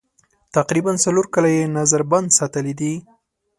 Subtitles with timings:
[0.55, 2.93] تقریباً څلور کاله یې نظر بند ساتلي دي.